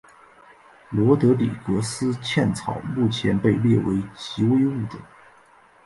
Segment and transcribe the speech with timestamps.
[0.89, 4.99] 罗德里格斯茜草目前被列为极危物种。